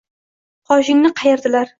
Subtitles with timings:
[0.71, 1.69] Qoshingni qayirdilar